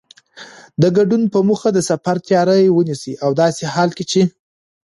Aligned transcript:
د 0.81 0.83
ګډون 0.97 1.23
په 1.33 1.39
موخه 1.47 1.69
د 1.73 1.79
سفر 1.89 2.15
تیاری 2.27 2.65
ونیوه 2.71 3.09
او 3.23 3.31
داسې 3.41 3.63
حال 3.73 3.89
کې 3.97 4.05
چې 4.11 4.21